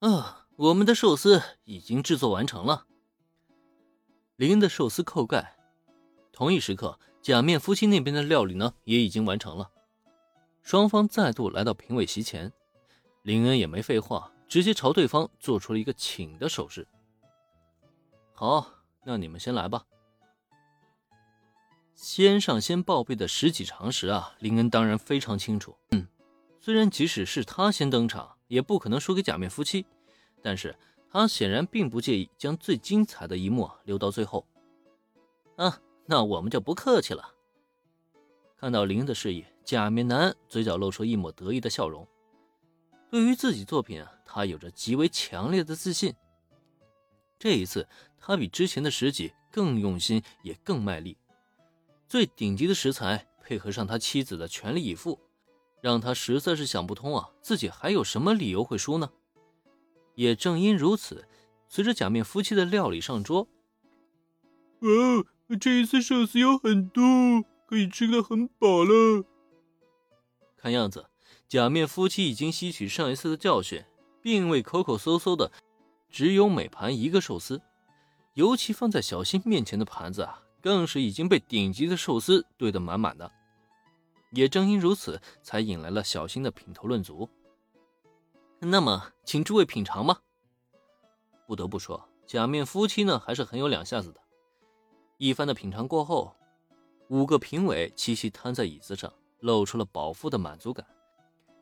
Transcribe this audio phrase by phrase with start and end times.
[0.00, 2.86] 啊，我们的寿司已经制作完成了。
[4.36, 5.58] 林恩的寿司扣盖。
[6.32, 9.70] 同一时刻，假面夫妻那边的料理呢也已经完成了。
[10.62, 12.50] 双方再度来到评委席前，
[13.22, 16.88] 林恩也没废话，直接朝对方做出了一个请的手势。
[18.32, 18.66] 好，
[19.04, 19.84] 那你们先来吧。
[21.94, 25.76] 先上先报备的十几常识啊，林恩当然非常清楚。
[25.90, 26.08] 嗯，
[26.58, 29.86] 虽然即使是他先登场，也不可能输给假面夫妻，
[30.42, 30.76] 但是
[31.08, 34.44] 他显然并不介意将最精彩的一幕留到最后。
[35.54, 37.32] 啊，那我们就不客气了。
[38.56, 42.06] 看到林的示意，假面男嘴角露出一抹得意的笑容。
[43.08, 46.12] 对于自己作品，他有着极为强烈的自信。
[47.38, 47.88] 这一次，
[48.18, 51.16] 他比之前的十几更用心，也更卖力。
[52.08, 55.18] 最顶级的食材，配合上他妻子的全力以赴，
[55.80, 59.10] 让他实在是想不通啊，自己还有什么理由会输呢？
[60.14, 61.26] 也正因如此，
[61.68, 63.48] 随着假面夫妻的料理上桌，
[64.80, 67.02] 哇，这一次寿司有很多，
[67.66, 69.24] 可以吃的很饱了。
[70.56, 71.06] 看样子，
[71.48, 73.84] 假面夫妻已经吸取上一次的教训，
[74.20, 75.50] 并未抠抠搜搜的
[76.10, 77.62] 只有每盘一个寿司，
[78.34, 80.42] 尤其放在小新面前的盘子啊。
[80.62, 83.32] 更是已经被顶级的寿司堆得满满的，
[84.32, 87.28] 也正因如此，才引来了小新的品头论足。
[88.58, 90.20] 那么，请诸位品尝吧。
[91.46, 94.20] 不得不说，假面夫妻呢还是很有两下子的。
[95.16, 96.34] 一番的品尝过后，
[97.08, 100.86] 五个评委齐齐瘫在椅子上，露出了饱腹的满足感，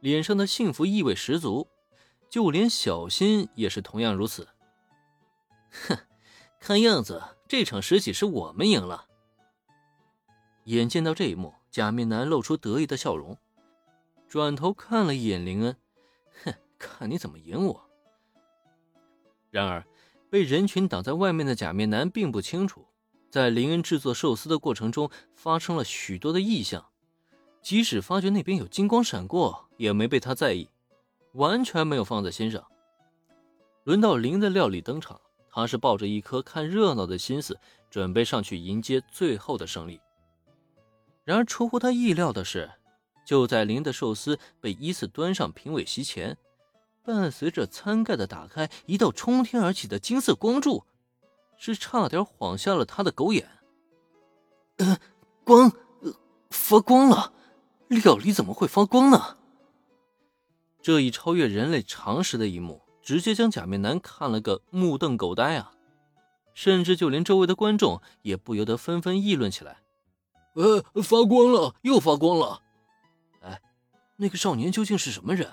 [0.00, 1.68] 脸上的幸福意味十足。
[2.30, 4.48] 就连小新也是同样如此。
[5.70, 5.96] 哼，
[6.58, 7.22] 看样子。
[7.46, 9.06] 这场实喜是我们赢了。
[10.64, 13.36] 眼见到这一幕，假面男露出得意的笑容，
[14.28, 15.76] 转头看了一眼林恩，
[16.44, 17.90] 哼，看你怎么赢我。
[19.50, 19.84] 然而，
[20.30, 22.86] 被人群挡在外面的假面男并不清楚，
[23.28, 26.86] 在林恩制作寿司的过程中发生了许多的异象，
[27.60, 30.70] 即使发觉那边有金光闪过，也没被他在意，
[31.32, 32.64] 完全没有放在心上。
[33.82, 35.20] 轮到林的料理登场。
[35.50, 37.58] 他是抱着一颗看热闹的心思，
[37.90, 40.00] 准备上去迎接最后的胜利。
[41.24, 42.70] 然而，出乎他意料的是，
[43.26, 46.36] 就在林的寿司被依次端上评委席前，
[47.04, 50.84] 伴随着餐盖的打开，一道冲天而起的金色光柱，
[51.56, 53.48] 是差点晃瞎了他的狗眼。
[54.76, 54.98] 呃，
[55.44, 55.72] 光，
[56.50, 57.32] 发光了！
[57.88, 59.38] 料理怎么会发光呢？
[60.82, 62.82] 这一超越人类常识的一幕。
[63.02, 65.72] 直接将假面男看了个目瞪口呆啊！
[66.54, 69.82] 甚至就连周围的观众也不由得纷纷议论起来
[70.54, 72.62] ：“呃，发光了，又发光了！
[73.42, 73.60] 哎，
[74.16, 75.52] 那个少年究竟是什么人？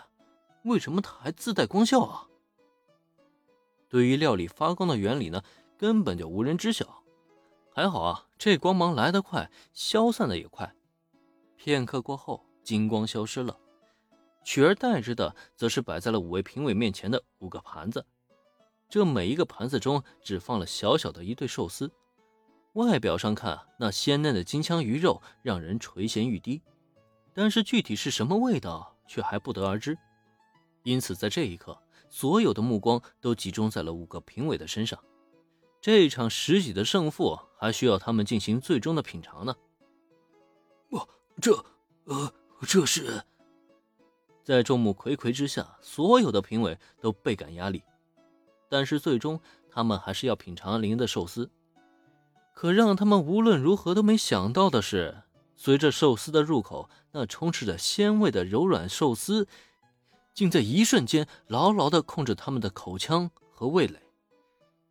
[0.64, 2.28] 为什么他还自带光效啊？”
[3.90, 5.44] 对于料理发光的原理呢，
[5.78, 7.04] 根本就无人知晓。
[7.74, 10.74] 还好啊，这光芒来得快，消散的也快。
[11.56, 13.58] 片刻过后，金光消失了。
[14.44, 18.06] 取而代之的，则是摆在了五位评委面前的五个盘子。
[18.90, 21.92] 这每一个盘子中只放了小小的一对寿司。
[22.74, 26.62] 外表上看，那鲜嫩的金枪鱼肉让人垂涎欲滴，
[27.34, 29.98] 但是具体是什么味道，却还不得而知。
[30.84, 31.78] 因此，在这一刻，
[32.10, 34.98] 所有的目光都集中在了五个评委的身上。
[35.82, 39.54] 这场十几的胜负，还需要他们进行最终的品尝呢。
[40.90, 41.10] 我
[41.42, 41.66] 这……
[42.06, 43.22] 呃，这是……
[44.44, 47.84] 在众目睽睽之下，所有的评委都倍感压力，
[48.70, 49.40] 但是最终
[49.70, 51.50] 他们还是要品尝林的寿司。
[52.54, 55.24] 可让他们无论如何都没想到的是，
[55.56, 59.48] 随着寿司的入口，那充斥着鲜味的柔软寿司，
[60.34, 64.00] 竟在一瞬间牢牢地控制他们的口腔和味蕾。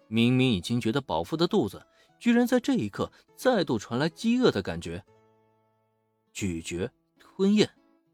[0.09, 1.87] 明明已经觉得饱腹的肚子，
[2.19, 5.04] 居然在这一刻再度传来饥饿的感觉。
[6.32, 7.70] 咀嚼、吞咽，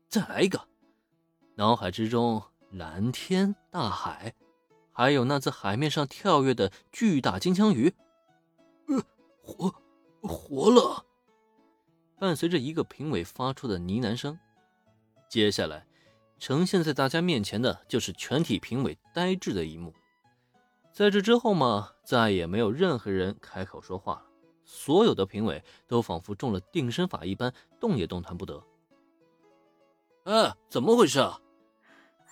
[0.08, 0.60] 再来一个。
[1.54, 4.34] 脑海之中，蓝天、大海，
[4.92, 7.94] 还有那在海面上跳跃的巨大金枪鱼，
[8.88, 9.02] 呃，
[9.46, 9.72] 活，
[10.22, 11.06] 活了！
[12.18, 14.38] 伴随着一个评委发出的呢喃声，
[15.30, 15.86] 接下来
[16.38, 19.94] 呈现在大家面前的就是全体评委呆滞的一幕。
[20.92, 24.26] 在这之后嘛，再也没有任何人开口说话了，
[24.64, 28.62] 所有的评委都仿佛中了定身法一般，动也动弹不得。
[30.24, 31.38] 哎，怎么回事啊？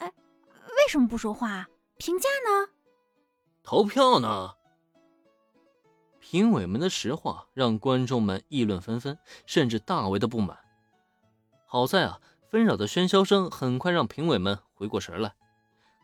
[0.00, 1.68] 为什么不说话？
[1.96, 2.68] 评价呢？
[3.62, 4.54] 投票呢？
[6.26, 10.58] 评委们的实话让观众们议论纷纷，甚至大为的不满。
[11.66, 12.18] 好在啊，
[12.50, 15.34] 纷扰的喧嚣声很快让评委们回过神来，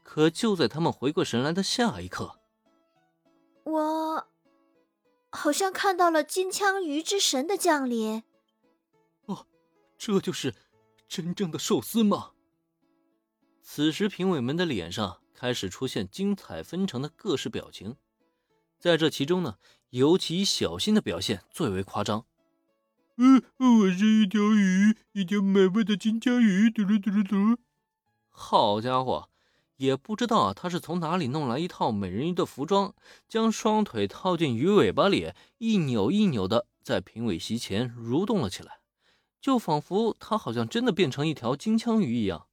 [0.03, 2.39] 可就在他们回过神来的下一刻，
[3.65, 4.29] 我
[5.31, 8.23] 好像看到了金枪鱼之神的降临。
[9.25, 9.47] 哦，
[9.97, 10.55] 这就是
[11.09, 12.33] 真正的寿司吗？
[13.63, 17.97] 此时，评委们的脸上开始出现精彩纷呈的各式表情，
[18.79, 19.57] 在这其中呢，
[19.91, 22.25] 尤其小新的表现最为夸张。
[23.17, 26.71] 嗯，我是一条鱼，一条美味的金枪鱼。
[26.71, 27.61] 嘟噜嘟噜嘟。
[28.29, 29.29] 好家伙，
[29.77, 32.95] 也不知道啊，他是从哪里弄来一套美人鱼的服装，
[33.29, 38.79] 将双腿套进鱼尾巴里，一扭一扭的在评委席前蠕动了起来，
[39.41, 42.47] 就仿佛他好像真的变成一条金枪鱼一样。